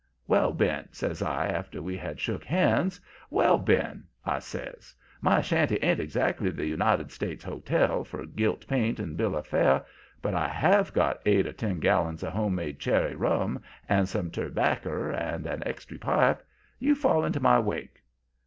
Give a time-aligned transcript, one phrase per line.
[0.27, 5.77] "'Well, Ben,' says I, after we had shook hands, 'well, Ben,' I says, 'my shanty
[5.83, 9.85] ain't exactly the United States Hotel for gilt paint and bill of fare,
[10.19, 14.31] but I HAVE got eight or ten gallons of home made cherry rum and some
[14.31, 16.43] terbacker and an extry pipe.
[16.79, 18.01] You fall into my wake.'